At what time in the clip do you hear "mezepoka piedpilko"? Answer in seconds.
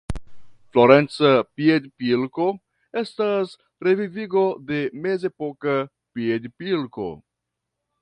5.07-7.11